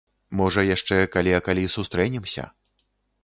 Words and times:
Можа, 0.37 0.61
яшчэ 0.75 0.97
калі 1.17 1.35
а 1.39 1.43
калі 1.47 1.65
сустрэнемся. 1.75 2.47